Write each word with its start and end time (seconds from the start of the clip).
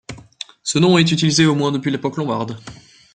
Ce 0.63 0.79
nom 0.79 0.97
est 0.97 1.11
utilisé 1.11 1.45
au 1.45 1.53
moins 1.53 1.71
depuis 1.71 1.91
l'époque 1.91 2.17
lombarde. 2.17 2.57